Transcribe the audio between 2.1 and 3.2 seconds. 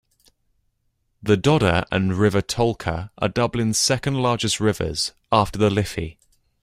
River Tolka